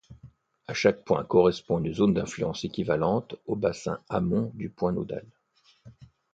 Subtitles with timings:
[0.65, 5.27] À chaque point correspond une zone d'influence équivalente au bassin amont du point nodal.